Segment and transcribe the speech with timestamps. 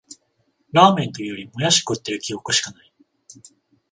[0.71, 2.91] ラーメンというより、もやし食ってる記憶しかない